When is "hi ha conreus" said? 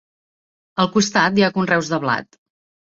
1.41-1.95